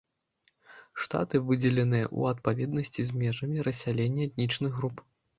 [1.03, 5.05] Штаты выдзеленыя ў адпаведнасці з межамі рассялення этнічных груп.